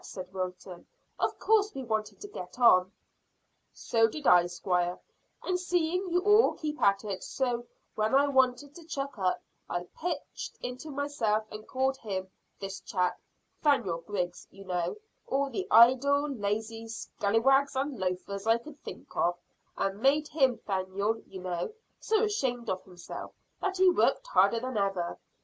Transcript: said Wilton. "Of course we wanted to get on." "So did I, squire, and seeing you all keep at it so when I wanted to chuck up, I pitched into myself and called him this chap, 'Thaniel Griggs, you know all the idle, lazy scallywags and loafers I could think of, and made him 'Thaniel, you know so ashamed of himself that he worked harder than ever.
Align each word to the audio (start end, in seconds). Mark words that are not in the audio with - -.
said 0.03 0.33
Wilton. 0.33 0.87
"Of 1.19 1.37
course 1.37 1.75
we 1.75 1.83
wanted 1.83 2.19
to 2.21 2.27
get 2.27 2.57
on." 2.57 2.91
"So 3.71 4.07
did 4.07 4.25
I, 4.25 4.47
squire, 4.47 4.97
and 5.43 5.59
seeing 5.59 6.09
you 6.09 6.21
all 6.21 6.53
keep 6.53 6.81
at 6.81 7.03
it 7.03 7.23
so 7.23 7.67
when 7.93 8.15
I 8.15 8.27
wanted 8.27 8.73
to 8.73 8.83
chuck 8.85 9.19
up, 9.19 9.43
I 9.69 9.83
pitched 9.95 10.57
into 10.63 10.89
myself 10.89 11.45
and 11.51 11.67
called 11.67 11.97
him 11.97 12.31
this 12.59 12.79
chap, 12.79 13.21
'Thaniel 13.63 14.03
Griggs, 14.03 14.47
you 14.49 14.65
know 14.65 14.95
all 15.27 15.51
the 15.51 15.67
idle, 15.69 16.27
lazy 16.27 16.87
scallywags 16.87 17.75
and 17.75 17.99
loafers 17.99 18.47
I 18.47 18.57
could 18.57 18.79
think 18.81 19.15
of, 19.15 19.37
and 19.77 19.99
made 20.01 20.29
him 20.29 20.57
'Thaniel, 20.57 21.21
you 21.27 21.41
know 21.41 21.73
so 21.99 22.23
ashamed 22.23 22.71
of 22.71 22.83
himself 22.85 23.35
that 23.61 23.77
he 23.77 23.87
worked 23.91 24.25
harder 24.25 24.59
than 24.61 24.77
ever. 24.77 25.19